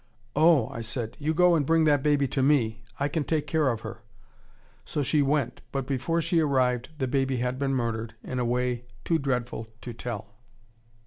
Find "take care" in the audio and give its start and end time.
3.23-3.69